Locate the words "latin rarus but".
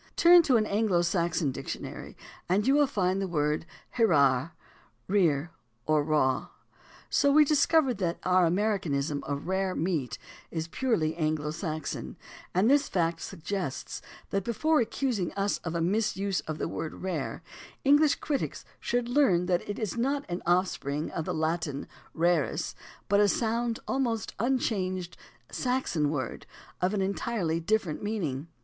21.31-23.19